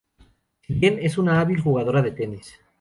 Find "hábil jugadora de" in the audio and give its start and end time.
1.39-2.09